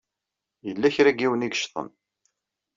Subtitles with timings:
[0.67, 1.89] Yella kra n yiwen i yeccḍen.